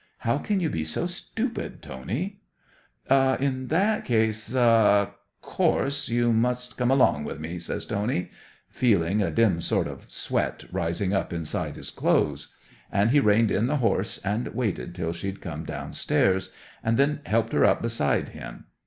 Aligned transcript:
How 0.17 0.39
can 0.39 0.59
you 0.59 0.67
be 0.67 0.83
so 0.83 1.05
stupid, 1.05 1.83
Tony?" 1.83 2.39
'"In 3.07 3.67
that 3.67 4.03
case—ah—of 4.03 5.13
course 5.43 6.09
you 6.09 6.33
must 6.33 6.75
come 6.75 6.89
along 6.89 7.23
wi' 7.23 7.35
me," 7.35 7.59
says 7.59 7.85
Tony, 7.85 8.31
feeling 8.67 9.21
a 9.21 9.29
dim 9.29 9.61
sort 9.61 9.85
of 9.85 10.11
sweat 10.11 10.63
rising 10.71 11.13
up 11.13 11.31
inside 11.31 11.75
his 11.75 11.91
clothes. 11.91 12.47
And 12.91 13.11
he 13.11 13.19
reined 13.19 13.51
in 13.51 13.67
the 13.67 13.77
horse, 13.77 14.17
and 14.25 14.47
waited 14.55 14.95
till 14.95 15.13
she'd 15.13 15.39
come 15.39 15.65
downstairs, 15.65 16.49
and 16.83 16.97
then 16.97 17.21
helped 17.27 17.53
her 17.53 17.63
up 17.63 17.83
beside 17.83 18.29
him. 18.29 18.65